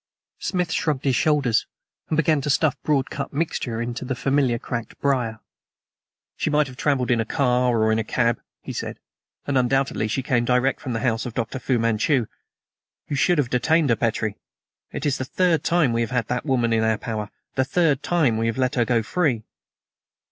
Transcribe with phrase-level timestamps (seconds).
[0.39, 1.67] Smith shrugged his shoulders
[2.09, 5.39] and began to stuff broad cut mixture into the familiar cracked briar.
[6.35, 8.97] "She might have traveled in a car or in a cab," he said;
[9.45, 11.59] "and undoubtedly she came direct from the house of Dr.
[11.59, 12.25] Fu Manchu.
[13.09, 14.37] You should have detained her, Petrie.
[14.91, 18.01] It is the third time we have had that woman in our power, the third
[18.01, 19.43] time we have let her go free."